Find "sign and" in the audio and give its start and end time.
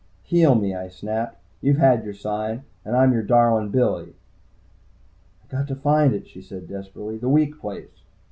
2.15-2.95